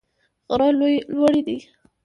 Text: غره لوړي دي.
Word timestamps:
غره 0.57 0.69
لوړي 1.15 1.41
دي. 1.47 1.57